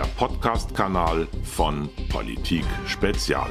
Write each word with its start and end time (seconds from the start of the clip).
der 0.00 0.06
Podcast-Kanal 0.16 1.28
von 1.42 1.90
Politik 2.08 2.64
Spezial. 2.86 3.50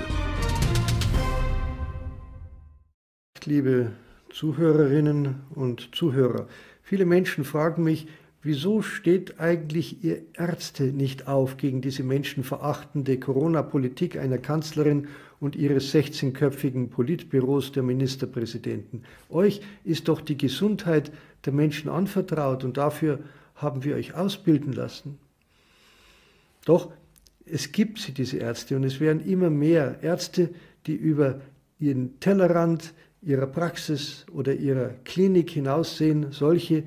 Liebe 3.46 3.92
Zuhörerinnen 4.34 5.42
und 5.54 5.94
Zuhörer, 5.94 6.48
viele 6.82 7.06
Menschen 7.06 7.44
fragen 7.44 7.84
mich, 7.84 8.08
wieso 8.42 8.82
steht 8.82 9.40
eigentlich 9.40 10.04
ihr 10.04 10.24
Ärzte 10.34 10.86
nicht 10.86 11.28
auf 11.28 11.58
gegen 11.58 11.82
diese 11.82 12.02
menschenverachtende 12.02 13.20
Corona-Politik 13.20 14.18
einer 14.18 14.40
Kanzlerin 14.40 15.08
und 15.40 15.56
ihres 15.56 15.94
16-köpfigen 15.94 16.90
Politbüros 16.90 17.74
der 17.74 17.84
Ministerpräsidenten? 17.84 19.04
Euch 19.30 19.62
ist 19.84 20.08
doch 20.08 20.20
die 20.20 20.38
Gesundheit 20.38 21.12
der 21.46 21.54
Menschen 21.54 21.92
anvertraut 21.92 22.64
und 22.64 22.78
dafür 22.78 23.20
haben 23.54 23.84
wir 23.84 23.96
euch 23.96 24.16
ausbilden 24.16 24.74
lassen. 24.74 25.20
Doch 26.70 26.92
es 27.46 27.72
gibt 27.72 27.98
sie, 27.98 28.12
diese 28.12 28.38
Ärzte, 28.38 28.76
und 28.76 28.84
es 28.84 29.00
werden 29.00 29.26
immer 29.26 29.50
mehr 29.50 30.04
Ärzte, 30.04 30.52
die 30.86 30.94
über 30.94 31.42
ihren 31.80 32.20
Tellerrand 32.20 32.94
ihrer 33.24 33.48
Praxis 33.48 34.28
oder 34.32 34.54
ihrer 34.54 34.90
Klinik 35.04 35.50
hinaussehen, 35.50 36.28
solche, 36.30 36.84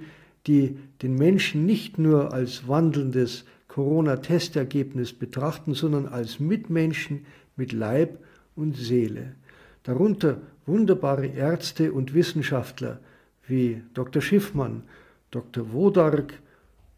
die 0.46 0.78
den 1.02 1.16
Menschen 1.16 1.66
nicht 1.66 1.98
nur 1.98 2.32
als 2.32 2.68
wandelndes 2.68 3.44
Corona-Testergebnis 3.66 5.14
betrachten, 5.14 5.74
sondern 5.74 6.06
als 6.06 6.38
Mitmenschen 6.38 7.26
mit 7.56 7.72
Leib 7.72 8.20
und 8.54 8.76
Seele. 8.76 9.34
Darunter 9.82 10.42
wunderbare 10.64 11.26
Ärzte 11.26 11.92
und 11.92 12.14
Wissenschaftler 12.14 13.00
wie 13.48 13.82
Dr. 13.94 14.22
Schiffmann, 14.22 14.84
Dr. 15.32 15.72
Wodark, 15.72 16.34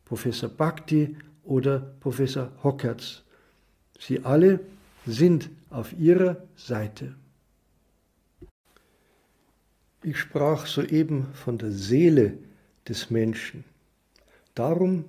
Professor 0.04 0.50
Bhakti 0.50 1.16
oder 1.44 1.78
Professor 2.00 2.50
Hockertz. 2.62 3.22
Sie 3.98 4.24
alle 4.24 4.60
sind 5.06 5.50
auf 5.70 5.92
ihrer 5.98 6.42
Seite. 6.56 7.14
Ich 10.02 10.18
sprach 10.18 10.66
soeben 10.66 11.28
von 11.32 11.58
der 11.58 11.70
Seele 11.70 12.38
des 12.88 13.10
Menschen. 13.10 13.64
Darum 14.54 15.04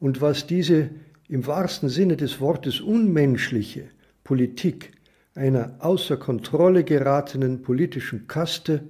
und 0.00 0.20
was 0.20 0.46
diese 0.46 0.90
im 1.28 1.46
wahrsten 1.46 1.88
Sinne 1.88 2.16
des 2.16 2.40
Wortes 2.40 2.80
unmenschliche 2.80 3.88
Politik 4.24 4.92
einer 5.34 5.76
außer 5.80 6.16
Kontrolle 6.16 6.84
geratenen 6.84 7.62
politischen 7.62 8.26
Kaste 8.26 8.82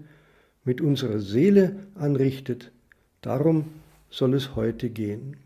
mit 0.65 0.81
unserer 0.81 1.21
Seele 1.21 1.87
anrichtet, 1.95 2.71
darum 3.21 3.67
soll 4.11 4.35
es 4.35 4.55
heute 4.55 4.91
gehen. 4.91 5.37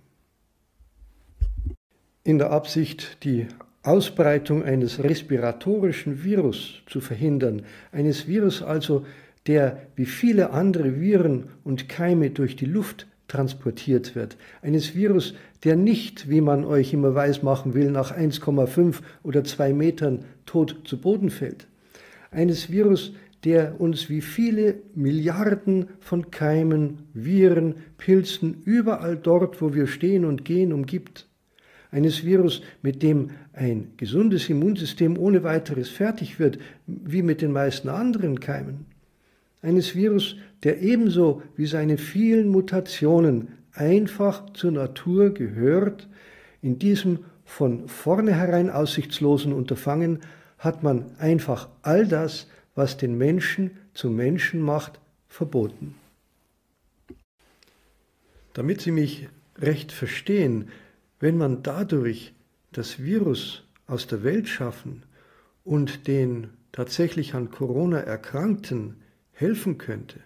In 2.23 2.37
der 2.37 2.51
Absicht, 2.51 3.25
die 3.25 3.47
Ausbreitung 3.83 4.63
eines 4.63 5.03
respiratorischen 5.03 6.23
Virus 6.23 6.83
zu 6.85 7.01
verhindern, 7.01 7.63
eines 7.93 8.29
Virus 8.29 8.63
also, 8.63 9.07
der 9.47 9.87
wie 9.97 10.05
viele 10.05 10.51
andere 10.51 11.01
Viren 11.01 11.45
und 11.65 11.89
Keime 11.89 12.29
durch 12.29 12.57
die 12.57 12.67
Luft 12.67 13.07
transportiert 13.27 14.15
wird. 14.17 14.37
Eines 14.61 14.95
Virus, 14.95 15.35
der 15.65 15.77
nicht, 15.77 16.29
wie 16.29 16.43
man 16.43 16.67
euch 16.67 16.93
immer 16.93 17.15
weismachen 17.15 17.73
will, 17.73 17.91
nach 17.91 18.15
1,5 18.15 18.97
oder 19.23 19.43
2 19.43 19.73
Metern 19.73 20.27
tot 20.45 20.83
zu 20.85 21.01
Boden 21.01 21.31
fällt. 21.31 21.69
Eines 22.31 22.71
Virus, 22.71 23.15
der 23.45 23.81
uns 23.81 24.11
wie 24.11 24.21
viele 24.21 24.75
Milliarden 24.95 25.89
von 26.01 26.31
Keimen, 26.31 27.07
Viren, 27.15 27.77
Pilzen 27.97 28.61
überall 28.67 29.17
dort, 29.17 29.63
wo 29.63 29.73
wir 29.73 29.87
stehen 29.87 30.27
und 30.27 30.45
gehen, 30.45 30.75
umgibt. 30.75 31.30
Eines 31.93 32.25
Virus, 32.25 32.63
mit 32.83 33.03
dem 33.03 33.31
ein 33.53 33.93
gesundes 33.97 34.49
Immunsystem 34.49 35.19
ohne 35.19 35.43
weiteres 35.43 35.89
fertig 35.89 36.39
wird, 36.39 36.59
wie 36.87 37.23
mit 37.23 37.43
den 37.43 37.53
meisten 37.53 37.89
anderen 37.89 38.41
Keimen 38.41 38.87
eines 39.63 39.95
Virus, 39.95 40.37
der 40.63 40.81
ebenso 40.81 41.43
wie 41.57 41.67
seine 41.67 41.99
vielen 41.99 42.49
Mutationen 42.49 43.49
einfach 43.73 44.53
zur 44.53 44.73
Natur 44.73 45.31
gehört, 45.31 46.09
in 46.63 46.79
diesem 46.79 47.21
von 47.45 47.89
vornherein 47.89 48.71
aussichtslosen 48.71 49.53
Unterfangen 49.53 50.21
hat 50.59 50.83
man 50.83 51.17
einfach 51.19 51.69
all 51.83 52.07
das, 52.07 52.47
was 52.75 52.97
den 52.97 53.19
Menschen 53.19 53.73
zum 53.95 54.15
Menschen 54.15 54.61
macht, 54.61 55.01
verboten. 55.29 55.95
Damit 58.53 58.81
Sie 58.81 58.93
mich 58.93 59.29
recht 59.59 59.91
verstehen, 59.93 60.69
wenn 61.21 61.37
man 61.37 61.63
dadurch 61.63 62.35
das 62.73 62.99
Virus 62.99 63.63
aus 63.87 64.07
der 64.07 64.25
Welt 64.25 64.49
schaffen 64.49 65.05
und 65.65 66.07
den 66.09 66.49
tatsächlich 66.73 67.35
an 67.35 67.51
Corona 67.51 67.99
Erkrankten 68.01 68.97
helfen 69.33 69.79
könnte, 69.79 70.21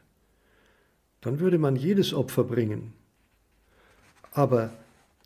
dann 1.20 1.40
würde 1.40 1.58
man 1.58 1.76
jedes 1.76 2.14
Opfer 2.14 2.44
bringen. 2.44 2.92
Aber 4.32 4.72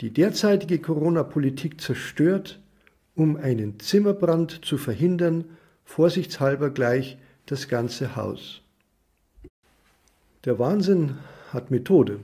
die 0.00 0.10
derzeitige 0.10 0.78
Corona-Politik 0.78 1.80
zerstört, 1.80 2.60
um 3.14 3.36
einen 3.36 3.80
Zimmerbrand 3.80 4.64
zu 4.64 4.78
verhindern, 4.78 5.44
vorsichtshalber 5.84 6.70
gleich 6.70 7.18
das 7.46 7.68
ganze 7.68 8.14
Haus. 8.14 8.62
Der 10.44 10.58
Wahnsinn 10.58 11.16
hat 11.52 11.70
Methode. 11.70 12.20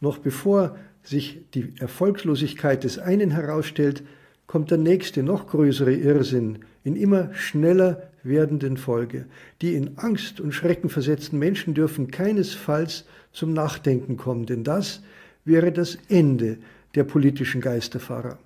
Noch 0.00 0.18
bevor 0.18 0.76
sich 1.08 1.40
die 1.54 1.72
Erfolgslosigkeit 1.78 2.84
des 2.84 2.98
einen 2.98 3.30
herausstellt, 3.30 4.02
kommt 4.46 4.70
der 4.70 4.78
nächste, 4.78 5.22
noch 5.22 5.48
größere 5.48 5.94
Irrsinn 5.94 6.60
in 6.84 6.96
immer 6.96 7.32
schneller 7.34 8.10
werdenden 8.22 8.76
Folge. 8.76 9.26
Die 9.62 9.74
in 9.74 9.98
Angst 9.98 10.40
und 10.40 10.52
Schrecken 10.52 10.88
versetzten 10.88 11.38
Menschen 11.38 11.74
dürfen 11.74 12.10
keinesfalls 12.10 13.04
zum 13.32 13.52
Nachdenken 13.52 14.16
kommen, 14.16 14.46
denn 14.46 14.64
das 14.64 15.02
wäre 15.44 15.72
das 15.72 15.98
Ende 16.08 16.58
der 16.94 17.04
politischen 17.04 17.60
Geisterfahrer. 17.60 18.38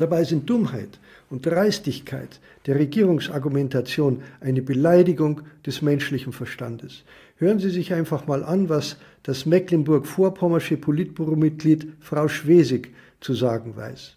Dabei 0.00 0.24
sind 0.24 0.48
Dummheit 0.48 0.98
und 1.28 1.44
Dreistigkeit 1.44 2.40
der 2.64 2.76
Regierungsargumentation 2.76 4.22
eine 4.40 4.62
Beleidigung 4.62 5.42
des 5.66 5.82
menschlichen 5.82 6.32
Verstandes. 6.32 7.04
Hören 7.36 7.58
Sie 7.58 7.68
sich 7.68 7.92
einfach 7.92 8.26
mal 8.26 8.42
an, 8.42 8.70
was 8.70 8.96
das 9.24 9.44
Mecklenburg-Vorpommersche 9.44 10.78
Politbüromitglied 10.78 11.92
Frau 12.00 12.28
Schwesig 12.28 12.94
zu 13.20 13.34
sagen 13.34 13.76
weiß. 13.76 14.16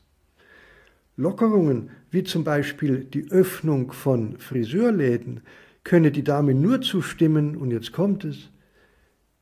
Lockerungen 1.18 1.90
wie 2.12 2.24
zum 2.24 2.46
Beispiel 2.46 3.04
die 3.04 3.30
Öffnung 3.30 3.92
von 3.92 4.38
Friseurläden 4.38 5.42
könne 5.84 6.12
die 6.12 6.24
Dame 6.24 6.54
nur 6.54 6.80
zustimmen, 6.80 7.58
und 7.58 7.72
jetzt 7.72 7.92
kommt 7.92 8.24
es, 8.24 8.52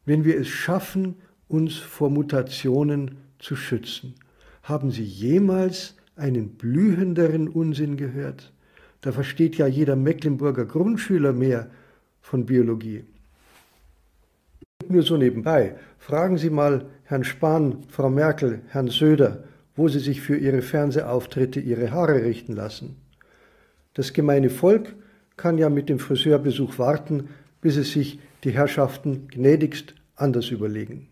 wenn 0.05 0.25
wir 0.25 0.39
es 0.39 0.47
schaffen, 0.47 1.17
uns 1.47 1.77
vor 1.77 2.09
Mutationen 2.09 3.17
zu 3.37 3.55
schützen. 3.55 4.15
Haben 4.63 4.89
Sie 4.89 5.03
jemals 5.03 5.97
einen 6.21 6.55
blühenderen 6.55 7.49
Unsinn 7.49 7.97
gehört? 7.97 8.53
Da 9.01 9.11
versteht 9.11 9.57
ja 9.57 9.67
jeder 9.67 9.95
Mecklenburger 9.95 10.65
Grundschüler 10.65 11.33
mehr 11.33 11.71
von 12.21 12.45
Biologie. 12.45 13.03
Nur 14.87 15.01
so 15.03 15.17
nebenbei. 15.17 15.75
Fragen 15.97 16.37
Sie 16.37 16.49
mal 16.49 16.85
Herrn 17.03 17.23
Spahn, 17.23 17.83
Frau 17.89 18.09
Merkel, 18.09 18.61
Herrn 18.67 18.87
Söder, 18.87 19.43
wo 19.75 19.87
sie 19.87 19.99
sich 19.99 20.21
für 20.21 20.37
ihre 20.37 20.61
Fernsehauftritte 20.61 21.59
ihre 21.59 21.91
Haare 21.91 22.23
richten 22.23 22.53
lassen. 22.53 22.97
Das 23.93 24.13
gemeine 24.13 24.49
Volk 24.49 24.95
kann 25.37 25.57
ja 25.57 25.69
mit 25.69 25.89
dem 25.89 25.99
Friseurbesuch 25.99 26.77
warten, 26.77 27.29
bis 27.61 27.77
es 27.77 27.91
sich 27.91 28.19
die 28.43 28.51
Herrschaften 28.51 29.27
gnädigst 29.27 29.95
anders 30.15 30.49
überlegen. 30.49 31.07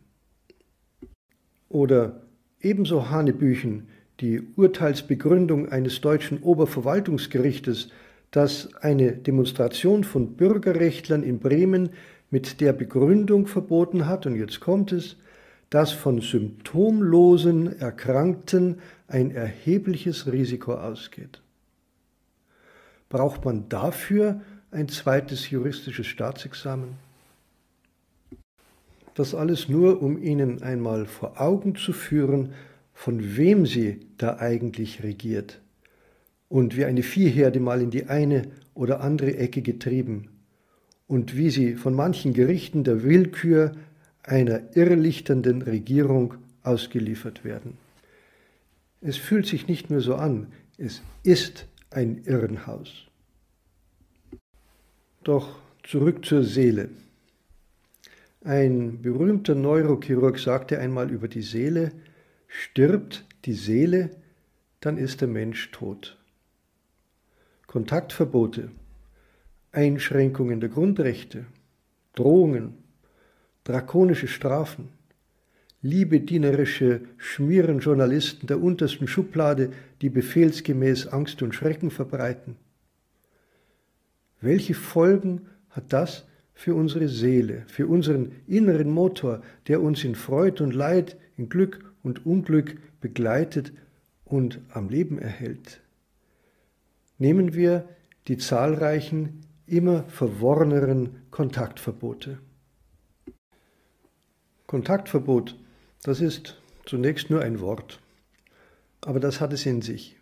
Oder 1.68 2.22
ebenso 2.62 3.10
Hanebüchen 3.10 3.88
die 4.20 4.42
Urteilsbegründung 4.56 5.70
eines 5.70 6.02
deutschen 6.02 6.42
Oberverwaltungsgerichtes, 6.42 7.90
das 8.32 8.74
eine 8.76 9.14
Demonstration 9.14 10.04
von 10.04 10.36
Bürgerrechtlern 10.36 11.24
in 11.24 11.40
Bremen 11.40 11.90
mit 12.30 12.62
der 12.62 12.74
Begründung 12.74 13.48
verboten 13.48 14.06
hat, 14.06 14.26
und 14.26 14.36
jetzt 14.36 14.60
kommt 14.60 14.92
es, 14.92 15.18
dass 15.70 15.92
von 15.92 16.22
symptomlosen 16.22 17.80
Erkrankten 17.80 18.80
ein 19.08 19.32
erhebliches 19.32 20.32
Risiko 20.32 20.74
ausgeht. 20.74 21.42
Braucht 23.08 23.46
man 23.46 23.70
dafür 23.70 24.42
ein 24.72 24.88
zweites 24.90 25.50
juristisches 25.50 26.08
Staatsexamen? 26.08 26.90
Das 29.16 29.34
alles 29.34 29.68
nur, 29.68 30.02
um 30.02 30.22
Ihnen 30.22 30.62
einmal 30.62 31.06
vor 31.06 31.42
Augen 31.42 31.76
zu 31.76 31.94
führen, 31.94 32.54
von 33.00 33.38
wem 33.38 33.66
sie 33.66 34.02
da 34.18 34.40
eigentlich 34.40 35.04
regiert 35.04 35.62
und 36.50 36.76
wie 36.76 36.84
eine 36.84 37.02
Viehherde 37.02 37.62
mal 37.62 37.82
in 37.82 37.92
die 37.92 38.08
eine 38.08 38.42
oder 38.74 39.00
andere 39.00 39.38
Ecke 39.38 39.62
getrieben 39.62 40.28
und 41.08 41.38
wie 41.38 41.50
sie 41.50 41.76
von 41.76 41.94
manchen 41.94 42.34
Gerichten 42.34 42.84
der 42.84 43.02
Willkür 43.02 43.72
einer 44.22 44.76
irrlichternden 44.76 45.62
Regierung 45.62 46.34
ausgeliefert 46.62 47.46
werden. 47.46 47.78
Es 49.00 49.16
fühlt 49.16 49.46
sich 49.46 49.70
nicht 49.70 49.90
nur 49.90 50.02
so 50.02 50.16
an, 50.16 50.48
es 50.78 51.02
ist 51.24 51.68
ein 51.92 52.24
Irrenhaus. 52.26 53.06
Doch 55.24 55.58
zurück 55.84 56.26
zur 56.26 56.44
Seele. 56.44 56.90
Ein 58.44 59.02
berühmter 59.02 59.56
Neurochirurg 59.56 60.38
sagte 60.38 60.80
einmal 60.80 61.10
über 61.10 61.30
die 61.30 61.44
Seele, 61.44 61.94
stirbt 62.50 63.26
die 63.46 63.54
Seele, 63.54 64.10
dann 64.82 64.98
ist 64.98 65.22
der 65.22 65.28
Mensch 65.30 65.72
tot. 65.72 66.18
Kontaktverbote, 67.68 68.72
Einschränkungen 69.72 70.60
der 70.60 70.70
Grundrechte, 70.70 71.46
Drohungen, 72.16 72.74
drakonische 73.64 74.28
Strafen, 74.28 74.90
liebedienerische 75.82 77.02
Schmierenjournalisten 77.18 78.48
der 78.48 78.62
untersten 78.62 79.08
Schublade, 79.08 79.72
die 80.02 80.10
befehlsgemäß 80.10 81.08
Angst 81.08 81.42
und 81.42 81.54
Schrecken 81.54 81.92
verbreiten. 81.92 82.58
Welche 84.42 84.74
Folgen 84.74 85.48
hat 85.70 85.94
das 85.94 86.26
für 86.54 86.74
unsere 86.74 87.08
Seele, 87.08 87.64
für 87.68 87.88
unseren 87.88 88.32
inneren 88.48 88.90
Motor, 88.90 89.44
der 89.68 89.82
uns 89.82 90.04
in 90.04 90.16
Freud 90.16 90.62
und 90.64 90.74
Leid, 90.74 91.18
in 91.38 91.48
Glück 91.48 91.89
und 92.10 92.26
Unglück 92.26 92.78
begleitet 93.00 93.72
und 94.26 94.60
am 94.74 94.90
Leben 94.90 95.18
erhält? 95.20 95.82
Nehmen 97.18 97.54
wir 97.54 97.88
die 98.28 98.38
zahlreichen, 98.38 99.42
immer 99.66 100.04
verworreneren 100.06 101.22
Kontaktverbote. 101.32 102.40
Kontaktverbot 104.68 105.56
das 106.04 106.22
ist 106.22 106.58
zunächst 106.86 107.30
nur 107.30 107.42
ein 107.42 107.60
Wort, 107.60 108.00
aber 109.02 109.20
das 109.20 109.42
hat 109.42 109.52
es 109.52 109.66
in 109.66 109.82
sich. 109.82 110.16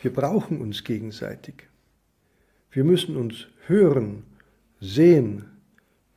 Wir 0.00 0.12
brauchen 0.12 0.60
uns 0.60 0.84
gegenseitig. 0.84 1.68
Wir 2.70 2.84
müssen 2.84 3.16
uns 3.16 3.48
hören, 3.66 4.22
sehen, 4.80 5.46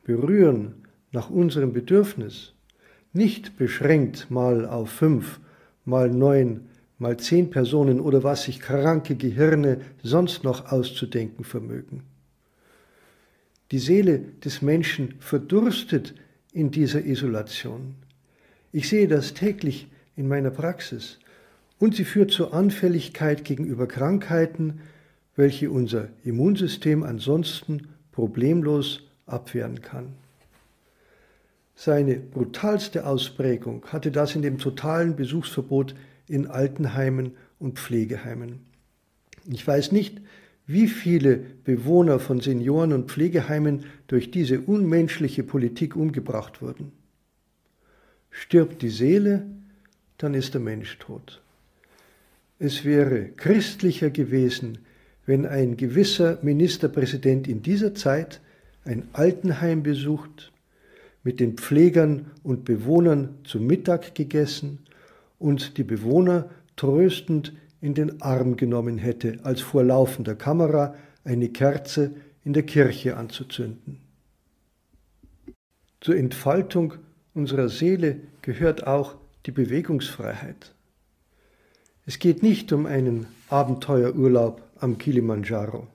berühren 0.04 0.86
nach 1.10 1.28
unserem 1.28 1.72
Bedürfnis, 1.72 2.54
nicht 3.12 3.56
beschränkt 3.56 4.30
mal 4.30 4.66
auf 4.66 4.90
fünf, 4.90 5.40
mal 5.84 6.10
neun, 6.10 6.68
mal 6.98 7.16
zehn 7.16 7.50
Personen 7.50 8.00
oder 8.00 8.22
was 8.22 8.44
sich 8.44 8.60
kranke 8.60 9.16
Gehirne 9.16 9.80
sonst 10.02 10.44
noch 10.44 10.70
auszudenken 10.72 11.44
vermögen. 11.44 12.02
Die 13.70 13.78
Seele 13.78 14.20
des 14.44 14.62
Menschen 14.62 15.14
verdurstet 15.18 16.14
in 16.52 16.70
dieser 16.70 17.04
Isolation. 17.04 17.94
Ich 18.72 18.88
sehe 18.88 19.08
das 19.08 19.34
täglich 19.34 19.88
in 20.16 20.26
meiner 20.28 20.50
Praxis 20.50 21.18
und 21.78 21.94
sie 21.94 22.04
führt 22.04 22.30
zur 22.30 22.54
Anfälligkeit 22.54 23.44
gegenüber 23.44 23.86
Krankheiten, 23.86 24.80
welche 25.36 25.70
unser 25.70 26.08
Immunsystem 26.24 27.02
ansonsten 27.02 27.88
problemlos 28.10 29.02
abwehren 29.26 29.80
kann. 29.82 30.14
Seine 31.80 32.16
brutalste 32.16 33.06
Ausprägung 33.06 33.86
hatte 33.86 34.10
das 34.10 34.34
in 34.34 34.42
dem 34.42 34.58
totalen 34.58 35.14
Besuchsverbot 35.14 35.94
in 36.26 36.48
Altenheimen 36.48 37.36
und 37.60 37.78
Pflegeheimen. 37.78 38.58
Ich 39.48 39.64
weiß 39.64 39.92
nicht, 39.92 40.20
wie 40.66 40.88
viele 40.88 41.36
Bewohner 41.36 42.18
von 42.18 42.40
Senioren- 42.40 42.92
und 42.92 43.12
Pflegeheimen 43.12 43.84
durch 44.08 44.32
diese 44.32 44.60
unmenschliche 44.60 45.44
Politik 45.44 45.94
umgebracht 45.94 46.62
wurden. 46.62 46.90
Stirbt 48.32 48.82
die 48.82 48.90
Seele, 48.90 49.46
dann 50.16 50.34
ist 50.34 50.54
der 50.54 50.60
Mensch 50.60 50.98
tot. 50.98 51.40
Es 52.58 52.84
wäre 52.84 53.28
christlicher 53.36 54.10
gewesen, 54.10 54.78
wenn 55.26 55.46
ein 55.46 55.76
gewisser 55.76 56.40
Ministerpräsident 56.42 57.46
in 57.46 57.62
dieser 57.62 57.94
Zeit 57.94 58.40
ein 58.84 59.06
Altenheim 59.12 59.84
besucht, 59.84 60.50
mit 61.28 61.40
den 61.40 61.58
Pflegern 61.58 62.30
und 62.42 62.64
Bewohnern 62.64 63.34
zu 63.44 63.60
Mittag 63.60 64.14
gegessen 64.14 64.78
und 65.38 65.76
die 65.76 65.84
Bewohner 65.84 66.48
tröstend 66.74 67.52
in 67.82 67.92
den 67.92 68.22
Arm 68.22 68.56
genommen 68.56 68.96
hätte, 68.96 69.38
als 69.42 69.60
vor 69.60 69.84
laufender 69.84 70.34
Kamera 70.34 70.94
eine 71.24 71.50
Kerze 71.50 72.14
in 72.46 72.54
der 72.54 72.62
Kirche 72.62 73.18
anzuzünden. 73.18 74.00
Zur 76.00 76.16
Entfaltung 76.16 76.94
unserer 77.34 77.68
Seele 77.68 78.20
gehört 78.40 78.86
auch 78.86 79.16
die 79.44 79.52
Bewegungsfreiheit. 79.52 80.74
Es 82.06 82.18
geht 82.18 82.42
nicht 82.42 82.72
um 82.72 82.86
einen 82.86 83.26
Abenteuerurlaub 83.50 84.62
am 84.80 84.96
Kilimanjaro. 84.96 85.88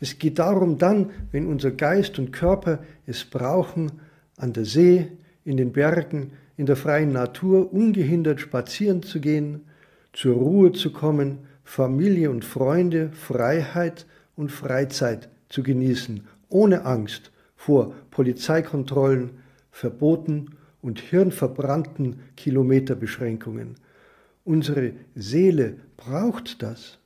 Es 0.00 0.20
geht 0.20 0.38
darum 0.38 0.78
dann, 0.78 1.10
wenn 1.32 1.48
unser 1.48 1.72
Geist 1.72 2.20
und 2.20 2.30
Körper 2.30 2.78
es 3.06 3.24
brauchen, 3.24 3.90
an 4.38 4.52
der 4.52 4.64
See, 4.64 5.08
in 5.44 5.56
den 5.56 5.72
Bergen, 5.72 6.32
in 6.56 6.66
der 6.66 6.76
freien 6.76 7.12
Natur 7.12 7.72
ungehindert 7.72 8.40
spazieren 8.40 9.02
zu 9.02 9.20
gehen, 9.20 9.62
zur 10.12 10.36
Ruhe 10.36 10.72
zu 10.72 10.92
kommen, 10.92 11.38
Familie 11.64 12.30
und 12.30 12.44
Freunde, 12.44 13.10
Freiheit 13.12 14.06
und 14.36 14.50
Freizeit 14.50 15.28
zu 15.48 15.62
genießen, 15.62 16.26
ohne 16.48 16.84
Angst 16.84 17.30
vor 17.56 17.92
Polizeikontrollen, 18.10 19.30
Verboten 19.70 20.56
und 20.80 21.00
hirnverbrannten 21.00 22.20
Kilometerbeschränkungen. 22.36 23.76
Unsere 24.44 24.92
Seele 25.14 25.76
braucht 25.96 26.62
das. 26.62 26.98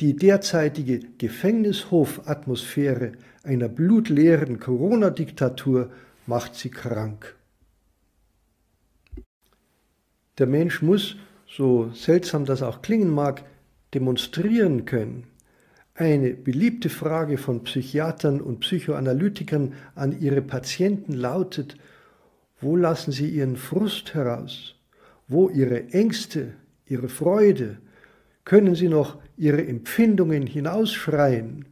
Die 0.00 0.16
derzeitige 0.16 1.00
Gefängnishofatmosphäre 1.18 3.12
einer 3.42 3.68
blutleeren 3.68 4.58
Corona-Diktatur 4.58 5.90
macht 6.26 6.54
sie 6.54 6.70
krank. 6.70 7.36
Der 10.38 10.46
Mensch 10.46 10.82
muss 10.82 11.16
so 11.46 11.90
seltsam 11.92 12.44
das 12.44 12.62
auch 12.62 12.82
klingen 12.82 13.10
mag, 13.10 13.44
demonstrieren 13.94 14.86
können. 14.86 15.24
Eine 15.94 16.32
beliebte 16.32 16.88
Frage 16.88 17.36
von 17.36 17.64
Psychiatern 17.64 18.40
und 18.40 18.60
Psychoanalytikern 18.60 19.74
an 19.94 20.18
ihre 20.18 20.40
Patienten 20.40 21.12
lautet, 21.12 21.76
wo 22.60 22.76
lassen 22.76 23.12
sie 23.12 23.28
ihren 23.28 23.56
Frust 23.56 24.14
heraus? 24.14 24.76
Wo 25.28 25.50
ihre 25.50 25.90
Ängste, 25.90 26.54
ihre 26.86 27.08
Freude? 27.08 27.78
Können 28.44 28.74
sie 28.74 28.88
noch 28.88 29.18
ihre 29.36 29.66
Empfindungen 29.66 30.46
hinausschreien? 30.46 31.66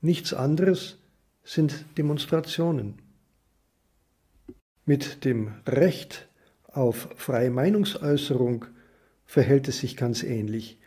Nichts 0.00 0.32
anderes 0.32 0.98
sind 1.42 1.84
Demonstrationen. 1.98 3.05
Mit 4.88 5.24
dem 5.24 5.52
Recht 5.66 6.28
auf 6.68 7.08
freie 7.16 7.50
Meinungsäußerung 7.50 8.66
verhält 9.24 9.66
es 9.66 9.80
sich 9.80 9.96
ganz 9.96 10.22
ähnlich. 10.22 10.78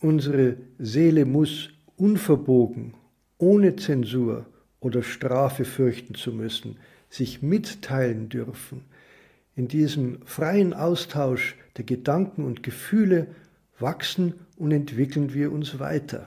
Unsere 0.00 0.56
Seele 0.80 1.24
muss 1.24 1.70
unverbogen, 1.96 2.94
ohne 3.38 3.76
Zensur 3.76 4.46
oder 4.80 5.04
Strafe 5.04 5.64
fürchten 5.64 6.16
zu 6.16 6.32
müssen, 6.32 6.78
sich 7.10 7.40
mitteilen 7.40 8.28
dürfen. 8.28 8.82
In 9.54 9.68
diesem 9.68 10.20
freien 10.24 10.74
Austausch 10.74 11.54
der 11.76 11.84
Gedanken 11.84 12.44
und 12.44 12.64
Gefühle 12.64 13.28
wachsen 13.78 14.34
und 14.56 14.72
entwickeln 14.72 15.32
wir 15.32 15.52
uns 15.52 15.78
weiter. 15.78 16.26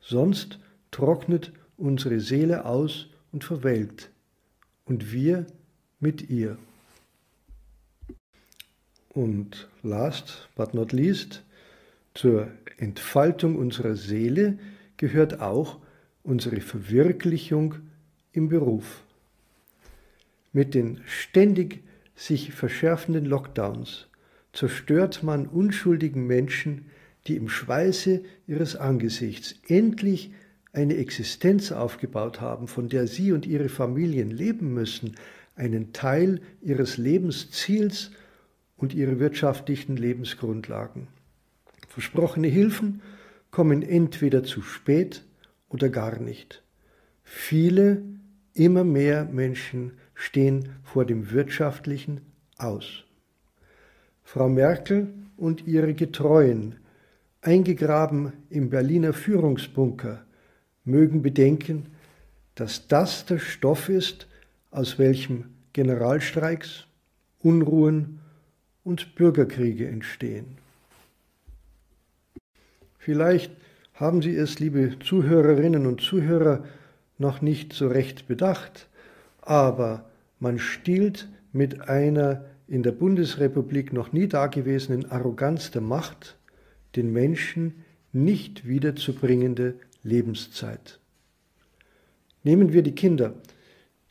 Sonst 0.00 0.58
trocknet 0.90 1.52
unsere 1.76 2.18
Seele 2.18 2.64
aus 2.64 3.06
und 3.30 3.44
verwelkt 3.44 4.10
und 4.86 5.12
wir 5.12 5.46
mit 6.04 6.28
ihr. 6.28 6.58
Und 9.08 9.68
last 9.82 10.50
but 10.54 10.74
not 10.74 10.92
least, 10.92 11.42
zur 12.12 12.48
Entfaltung 12.76 13.56
unserer 13.56 13.96
Seele 13.96 14.58
gehört 14.98 15.40
auch 15.40 15.78
unsere 16.22 16.60
Verwirklichung 16.60 17.76
im 18.32 18.50
Beruf. 18.50 19.02
Mit 20.52 20.74
den 20.74 21.00
ständig 21.06 21.82
sich 22.14 22.52
verschärfenden 22.52 23.24
Lockdowns 23.24 24.06
zerstört 24.52 25.22
man 25.22 25.46
unschuldigen 25.46 26.26
Menschen, 26.26 26.84
die 27.26 27.36
im 27.36 27.48
Schweiße 27.48 28.22
ihres 28.46 28.76
Angesichts 28.76 29.54
endlich 29.68 30.32
eine 30.74 30.96
Existenz 30.96 31.72
aufgebaut 31.72 32.42
haben, 32.42 32.68
von 32.68 32.90
der 32.90 33.06
sie 33.06 33.32
und 33.32 33.46
ihre 33.46 33.70
Familien 33.70 34.30
leben 34.30 34.74
müssen, 34.74 35.14
einen 35.54 35.92
Teil 35.92 36.40
ihres 36.60 36.96
Lebensziels 36.96 38.10
und 38.76 38.94
ihre 38.94 39.20
wirtschaftlichen 39.20 39.96
Lebensgrundlagen. 39.96 41.08
Versprochene 41.88 42.48
Hilfen 42.48 43.02
kommen 43.50 43.82
entweder 43.82 44.42
zu 44.42 44.62
spät 44.62 45.24
oder 45.68 45.88
gar 45.88 46.18
nicht. 46.18 46.62
Viele, 47.22 48.02
immer 48.52 48.84
mehr 48.84 49.24
Menschen 49.24 49.92
stehen 50.14 50.70
vor 50.82 51.04
dem 51.04 51.30
wirtschaftlichen 51.30 52.20
Aus. 52.58 53.04
Frau 54.22 54.48
Merkel 54.48 55.12
und 55.36 55.66
ihre 55.66 55.94
Getreuen, 55.94 56.76
eingegraben 57.40 58.32
im 58.50 58.70
Berliner 58.70 59.12
Führungsbunker, 59.12 60.24
mögen 60.84 61.22
bedenken, 61.22 61.86
dass 62.54 62.88
das 62.88 63.26
der 63.26 63.38
Stoff 63.38 63.88
ist, 63.88 64.28
aus 64.74 64.98
welchem 64.98 65.44
Generalstreiks, 65.72 66.86
Unruhen 67.42 68.18
und 68.82 69.14
Bürgerkriege 69.14 69.86
entstehen. 69.86 70.58
Vielleicht 72.98 73.52
haben 73.94 74.20
Sie 74.20 74.34
es, 74.34 74.58
liebe 74.58 74.98
Zuhörerinnen 74.98 75.86
und 75.86 76.00
Zuhörer, 76.00 76.64
noch 77.18 77.40
nicht 77.40 77.72
so 77.72 77.86
recht 77.86 78.26
bedacht, 78.26 78.88
aber 79.40 80.10
man 80.40 80.58
stiehlt 80.58 81.28
mit 81.52 81.88
einer 81.88 82.44
in 82.66 82.82
der 82.82 82.92
Bundesrepublik 82.92 83.92
noch 83.92 84.12
nie 84.12 84.26
dagewesenen 84.26 85.10
Arroganz 85.10 85.70
der 85.70 85.82
Macht 85.82 86.36
den 86.96 87.12
Menschen 87.12 87.84
nicht 88.12 88.66
wiederzubringende 88.66 89.74
Lebenszeit. 90.02 90.98
Nehmen 92.42 92.72
wir 92.72 92.82
die 92.82 92.94
Kinder. 92.94 93.34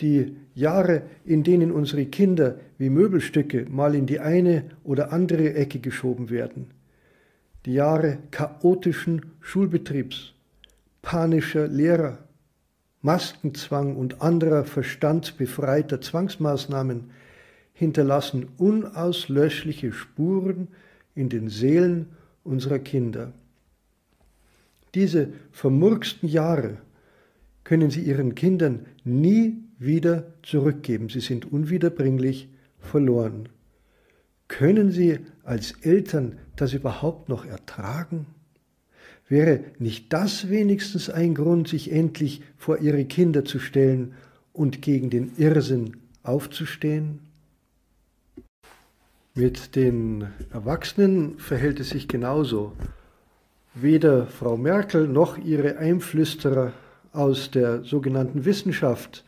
Die 0.01 0.35
Jahre, 0.55 1.03
in 1.25 1.43
denen 1.43 1.71
unsere 1.71 2.05
Kinder 2.05 2.59
wie 2.77 2.89
Möbelstücke 2.89 3.65
mal 3.69 3.95
in 3.95 4.05
die 4.05 4.19
eine 4.19 4.65
oder 4.83 5.13
andere 5.13 5.53
Ecke 5.53 5.79
geschoben 5.79 6.29
werden. 6.29 6.71
Die 7.65 7.73
Jahre 7.73 8.17
chaotischen 8.31 9.21
Schulbetriebs, 9.39 10.33
panischer 11.01 11.67
Lehrer, 11.67 12.19
Maskenzwang 13.01 13.95
und 13.95 14.21
anderer 14.21 14.63
verstandsbefreiter 14.63 16.01
Zwangsmaßnahmen 16.01 17.11
hinterlassen 17.73 18.47
unauslöschliche 18.57 19.91
Spuren 19.91 20.69
in 21.15 21.29
den 21.29 21.49
Seelen 21.49 22.07
unserer 22.43 22.79
Kinder. 22.79 23.33
Diese 24.95 25.29
vermurksten 25.51 26.29
Jahre 26.29 26.77
können 27.63 27.89
sie 27.89 28.01
ihren 28.01 28.35
Kindern 28.35 28.85
nie 29.03 29.63
wieder 29.83 30.33
zurückgeben. 30.43 31.09
Sie 31.09 31.19
sind 31.19 31.51
unwiederbringlich 31.51 32.49
verloren. 32.79 33.49
Können 34.47 34.91
sie 34.91 35.19
als 35.43 35.71
Eltern 35.81 36.37
das 36.55 36.73
überhaupt 36.73 37.29
noch 37.29 37.45
ertragen? 37.45 38.27
Wäre 39.27 39.61
nicht 39.79 40.11
das 40.13 40.49
wenigstens 40.49 41.09
ein 41.09 41.33
Grund, 41.33 41.67
sich 41.67 41.91
endlich 41.91 42.41
vor 42.57 42.79
ihre 42.79 43.05
Kinder 43.05 43.45
zu 43.45 43.59
stellen 43.59 44.13
und 44.51 44.81
gegen 44.81 45.09
den 45.09 45.31
Irrsinn 45.37 45.97
aufzustehen? 46.23 47.19
Mit 49.33 49.75
den 49.75 50.27
Erwachsenen 50.51 51.39
verhält 51.39 51.79
es 51.79 51.89
sich 51.89 52.07
genauso. 52.07 52.73
Weder 53.73 54.27
Frau 54.27 54.57
Merkel 54.57 55.07
noch 55.07 55.39
ihre 55.39 55.77
Einflüsterer 55.77 56.73
aus 57.11 57.49
der 57.49 57.83
sogenannten 57.83 58.45
Wissenschaft 58.45 59.23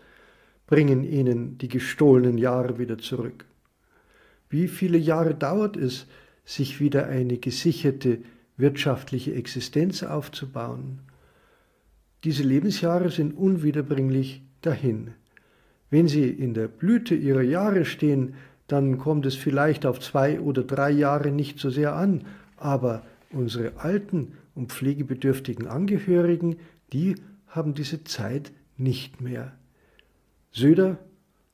bringen 0.68 1.04
ihnen 1.04 1.58
die 1.58 1.68
gestohlenen 1.68 2.38
Jahre 2.38 2.80
wieder 2.80 2.98
zurück. 2.98 3.46
Wie 4.50 4.68
viele 4.68 4.98
Jahre 4.98 5.36
dauert 5.36 5.78
es, 5.78 6.08
sich 6.44 6.80
wieder 6.80 7.08
eine 7.08 7.38
gesicherte 7.38 8.20
wirtschaftliche 8.58 9.34
Existenz 9.34 10.04
aufzubauen? 10.04 11.00
Diese 12.24 12.44
Lebensjahre 12.44 13.10
sind 13.10 13.38
unwiederbringlich 13.38 14.42
dahin. 14.62 15.14
Wenn 15.90 16.08
sie 16.08 16.28
in 16.28 16.54
der 16.54 16.68
Blüte 16.68 17.16
ihrer 17.16 17.42
Jahre 17.44 17.86
stehen, 17.86 18.36
dann 18.68 18.98
kommt 18.98 19.26
es 19.26 19.36
vielleicht 19.36 19.86
auf 19.86 20.00
zwei 20.00 20.40
oder 20.40 20.64
drei 20.64 20.90
Jahre 20.90 21.32
nicht 21.32 21.60
so 21.60 21.70
sehr 21.70 21.96
an, 21.96 22.26
aber 22.58 23.04
unsere 23.32 23.78
alten 23.78 24.34
und 24.56 24.72
pflegebedürftigen 24.72 25.68
Angehörigen, 25.68 26.58
die 26.94 27.16
haben 27.48 27.74
diese 27.76 28.04
Zeit 28.04 28.52
nicht 28.78 29.22
mehr. 29.22 29.54
Söder, 30.56 30.98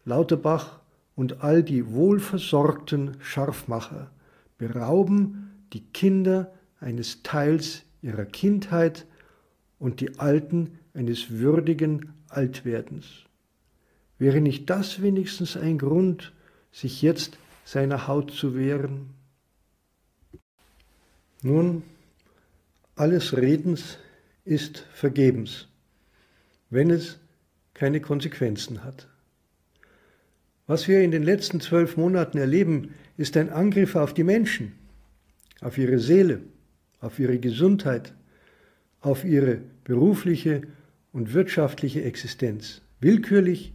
Lauterbach 0.05 0.79
und 1.15 1.41
all 1.43 1.63
die 1.63 1.91
wohlversorgten 1.91 3.17
Scharfmacher 3.20 4.12
berauben 4.60 5.65
die 5.74 5.81
Kinder 5.81 6.53
eines 6.79 7.24
Teils 7.24 7.81
ihrer 8.03 8.25
Kindheit 8.25 9.08
und 9.79 10.01
die 10.01 10.20
Alten 10.20 10.77
eines 10.93 11.31
würdigen 11.31 12.13
Altwerdens. 12.29 13.08
Wäre 14.20 14.39
nicht 14.39 14.70
das 14.70 15.01
wenigstens 15.01 15.58
ein 15.58 15.79
Grund, 15.79 16.31
sich 16.72 17.01
jetzt 17.01 17.39
seiner 17.65 18.08
Haut 18.08 18.29
zu 18.29 18.55
wehren? 18.55 19.15
Nun, 21.41 21.81
alles 22.96 23.36
Redens 23.36 23.98
ist 24.46 24.86
vergebens 24.93 25.67
wenn 26.72 26.89
es 26.89 27.20
keine 27.81 28.00
Konsequenzen 28.00 28.83
hat. 28.83 29.07
Was 30.67 30.88
wir 30.88 31.01
in 31.01 31.09
den 31.09 31.23
letzten 31.23 31.59
zwölf 31.61 31.97
Monaten 31.97 32.38
erleben, 32.38 32.93
ist 33.17 33.35
ein 33.38 33.50
Angriff 33.50 33.95
auf 33.95 34.13
die 34.13 34.23
Menschen, 34.23 34.73
auf 35.61 35.79
ihre 35.79 35.97
Seele, 35.97 36.41
auf 37.00 37.17
ihre 37.17 37.39
Gesundheit, 37.39 38.13
auf 39.00 39.25
ihre 39.25 39.61
berufliche 39.83 40.61
und 41.11 41.33
wirtschaftliche 41.33 42.03
Existenz. 42.03 42.83
Willkürlich, 43.00 43.73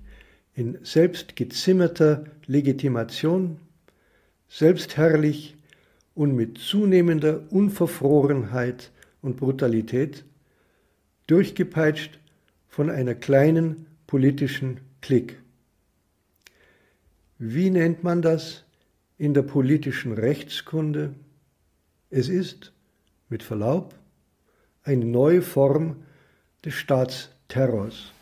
in 0.54 0.78
selbstgezimmerter 0.84 2.26
Legitimation, 2.46 3.58
selbstherrlich 4.48 5.56
und 6.14 6.36
mit 6.36 6.58
zunehmender 6.58 7.42
Unverfrorenheit 7.50 8.92
und 9.20 9.36
Brutalität, 9.36 10.25
durchgepeitscht 11.26 12.20
von 12.68 12.88
einer 12.88 13.16
kleinen 13.16 13.86
politischen 14.06 14.80
Klick. 15.00 15.38
Wie 17.38 17.70
nennt 17.70 18.02
man 18.02 18.22
das 18.22 18.64
in 19.18 19.34
der 19.34 19.42
politischen 19.42 20.12
Rechtskunde? 20.12 21.14
Es 22.10 22.28
ist, 22.28 22.72
mit 23.28 23.42
Verlaub, 23.42 23.94
eine 24.82 25.04
neue 25.04 25.42
Form 25.42 25.96
des 26.64 26.75
Staatsterrors. 26.75 28.12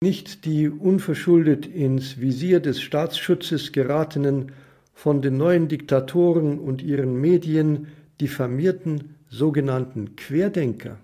Nicht 0.00 0.44
die 0.44 0.68
unverschuldet 0.68 1.66
ins 1.66 2.20
Visier 2.20 2.60
des 2.60 2.80
Staatsschutzes 2.80 3.72
geratenen, 3.72 4.52
von 4.94 5.22
den 5.22 5.36
neuen 5.36 5.68
Diktatoren 5.68 6.58
und 6.58 6.82
ihren 6.82 7.20
Medien 7.20 7.88
diffamierten 8.20 9.16
sogenannten 9.28 10.14
Querdenker, 10.16 10.98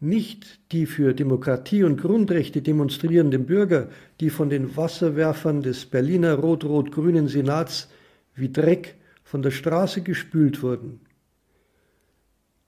nicht 0.00 0.60
die 0.70 0.86
für 0.86 1.12
Demokratie 1.12 1.82
und 1.82 2.00
Grundrechte 2.00 2.62
demonstrierenden 2.62 3.46
Bürger, 3.46 3.88
die 4.20 4.30
von 4.30 4.48
den 4.48 4.76
Wasserwerfern 4.76 5.62
des 5.62 5.86
Berliner 5.86 6.34
rot-rot-grünen 6.34 7.26
Senats 7.26 7.88
wie 8.34 8.50
Dreck 8.50 8.94
von 9.24 9.42
der 9.42 9.50
Straße 9.50 10.02
gespült 10.02 10.62
wurden. 10.62 11.00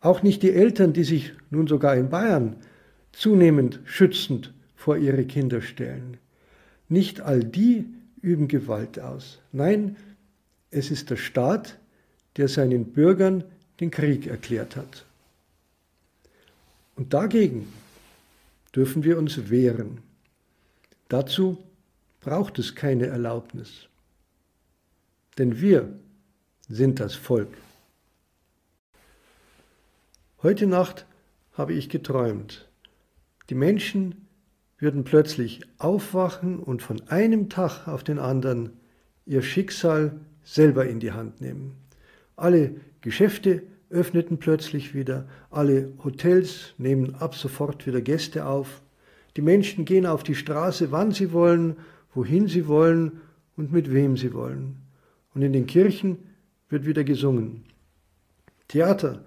Auch 0.01 0.23
nicht 0.23 0.43
die 0.43 0.53
Eltern, 0.53 0.93
die 0.93 1.05
sich 1.05 1.33
nun 1.51 1.67
sogar 1.67 1.97
in 1.97 2.11
Bayern 2.11 2.57
zunehmend 3.13 3.81
schützend 3.85 4.53
vor 4.75 4.97
ihre 4.97 5.25
Kinder 5.25 5.61
stellen. 5.61 6.17
Nicht 6.89 7.21
all 7.21 7.45
die 7.45 7.87
üben 8.23 8.49
Gewalt 8.49 8.99
aus. 8.99 9.41
Nein, 9.53 9.97
es 10.71 10.91
ist 10.91 11.11
der 11.11 11.17
Staat, 11.17 11.79
der 12.37 12.49
seinen 12.49 12.93
Bürgern 12.93 13.45
den 13.81 13.91
Krieg 13.91 14.27
erklärt 14.27 14.77
hat. 14.77 15.07
Und 17.01 17.15
dagegen 17.15 17.67
dürfen 18.77 19.05
wir 19.05 19.17
uns 19.17 19.49
wehren. 19.49 20.03
Dazu 21.09 21.57
braucht 22.21 22.59
es 22.59 22.75
keine 22.75 23.07
Erlaubnis. 23.07 23.89
Denn 25.39 25.63
wir 25.63 25.99
sind 26.69 27.01
das 27.01 27.15
Volk. 27.15 27.49
Heute 30.43 30.67
Nacht 30.67 31.07
habe 31.55 31.73
ich 31.73 31.89
geträumt. 31.89 32.69
Die 33.49 33.55
Menschen 33.55 34.29
würden 34.77 35.03
plötzlich 35.03 35.63
aufwachen 35.79 36.59
und 36.59 36.83
von 36.83 37.01
einem 37.09 37.49
Tag 37.49 37.89
auf 37.89 38.05
den 38.05 38.19
anderen 38.19 38.75
ihr 39.25 39.41
Schicksal 39.41 40.21
selber 40.45 40.87
in 40.87 41.01
die 41.01 41.13
Hand 41.13 41.41
nehmen. 41.41 41.79
Alle 42.37 42.75
Geschäfte 43.01 43.63
öffneten 43.91 44.39
plötzlich 44.39 44.95
wieder, 44.95 45.27
alle 45.51 45.93
Hotels 46.05 46.75
nehmen 46.79 47.17
ab 47.17 47.35
sofort 47.35 47.87
wieder 47.87 48.01
Gäste 48.01 48.47
auf, 48.47 48.83
die 49.37 49.43
Menschen 49.43 49.85
gehen 49.85 50.07
auf 50.07 50.23
die 50.23 50.35
Straße, 50.35 50.91
wann 50.91 51.13
sie 51.13 51.33
wollen, 51.33 51.77
wohin 52.15 52.49
sie 52.49 52.67
wollen 52.67 53.21
und 53.57 53.73
mit 53.73 53.93
wem 53.93 54.17
sie 54.17 54.33
wollen. 54.33 54.77
Und 55.35 55.43
in 55.43 55.53
den 55.53 55.67
Kirchen 55.67 56.19
wird 56.69 56.87
wieder 56.87 57.05
gesungen. 57.05 57.65
Theater 58.69 59.25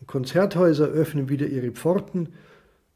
und 0.00 0.06
Konzerthäuser 0.06 0.86
öffnen 0.86 1.28
wieder 1.28 1.46
ihre 1.46 1.70
Pforten, 1.70 2.30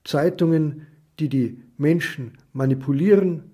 Zeitungen, 0.05 0.87
die 1.19 1.29
die 1.29 1.63
Menschen 1.77 2.39
manipulieren, 2.53 3.51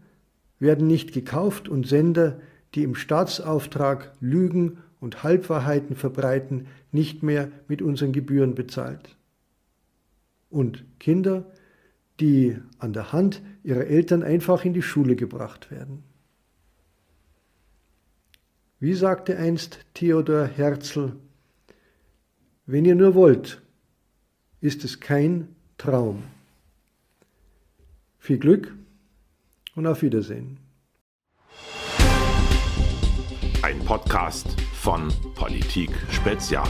werden 0.58 0.86
nicht 0.86 1.12
gekauft 1.12 1.68
und 1.68 1.86
Sender, 1.86 2.40
die 2.74 2.82
im 2.82 2.94
Staatsauftrag 2.94 4.12
Lügen 4.20 4.78
und 5.04 5.22
Halbwahrheiten 5.22 5.96
verbreiten, 5.96 6.66
nicht 6.90 7.22
mehr 7.22 7.52
mit 7.68 7.82
unseren 7.82 8.12
Gebühren 8.12 8.54
bezahlt. 8.54 9.18
Und 10.48 10.82
Kinder, 10.98 11.44
die 12.20 12.56
an 12.78 12.94
der 12.94 13.12
Hand 13.12 13.42
ihrer 13.62 13.84
Eltern 13.84 14.22
einfach 14.22 14.64
in 14.64 14.72
die 14.72 14.80
Schule 14.80 15.14
gebracht 15.14 15.70
werden. 15.70 16.04
Wie 18.80 18.94
sagte 18.94 19.36
einst 19.36 19.78
Theodor 19.92 20.46
Herzl, 20.46 21.12
wenn 22.64 22.86
ihr 22.86 22.94
nur 22.94 23.14
wollt, 23.14 23.60
ist 24.62 24.84
es 24.84 25.00
kein 25.00 25.54
Traum. 25.76 26.22
Viel 28.18 28.38
Glück 28.38 28.74
und 29.74 29.86
auf 29.86 30.00
Wiedersehen. 30.00 30.60
Ein 33.60 33.78
Podcast 33.80 34.56
von 34.84 35.08
Politik 35.34 35.88
Spezial. 36.10 36.68